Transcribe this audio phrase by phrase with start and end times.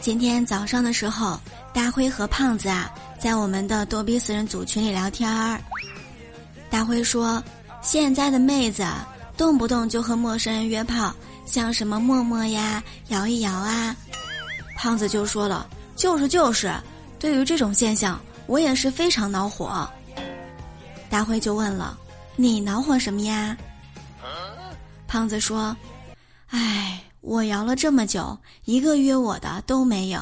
[0.00, 1.38] 今天早上的时候，
[1.74, 5.60] 大辉和胖子啊，在我们的逗逼死人组群里聊天儿。
[6.70, 7.42] 大辉说
[7.82, 8.82] ：“现在的妹子
[9.36, 11.14] 动不动就和陌生人约炮，
[11.44, 13.94] 像什么陌陌呀、摇一摇啊。”
[14.74, 16.72] 胖子就说了：“就是就是，
[17.18, 19.86] 对于这种现象，我也是非常恼火。”
[21.10, 21.98] 大辉就问了
[22.36, 23.54] ：“你恼火什么呀？”
[25.06, 25.76] 胖子说
[26.48, 26.86] ：“唉。”
[27.30, 30.18] 我摇了这么久，一个约我的都没有。